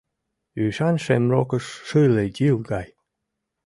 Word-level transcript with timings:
Ӱшан 0.63 0.95
шемрокыш 1.03 1.65
шыле 1.87 2.25
йыл 2.37 2.57
гай. 2.71 2.87